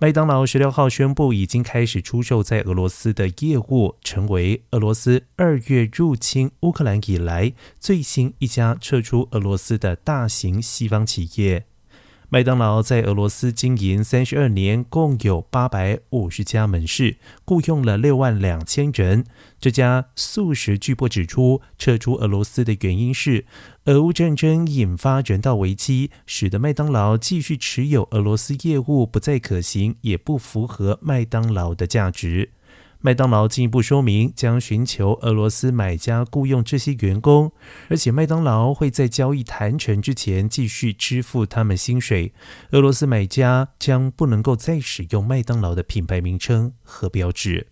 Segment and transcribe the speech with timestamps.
[0.00, 11.66] 麦当劳十六号宣布，已经开始出售在俄罗斯的业务，成为俄罗斯二月入侵乌克兰以来最新一家撤出俄罗斯的大型西方企业。
[12.30, 17.16] 麦当劳在俄罗斯经营三十二年，共有八百五十家门市，
[17.46, 19.24] 雇佣了六万两千人。
[19.58, 23.46] 这家素食巨擘指出，撤出俄罗斯的原因是
[23.86, 32.50] 俄乌战争引发人道危机，使得麦当劳继续持有俄罗斯业务不再可行，也不符合麦当劳的价值。
[33.00, 37.52] 麦当劳进一步说明，将寻求俄罗斯买家雇佣这些员工，
[37.88, 42.32] 而且麦当劳会在交易谈成之前继续支付他们薪水。
[42.72, 47.68] 俄罗斯买家将不能够再使用麦当劳的品牌名称和标志。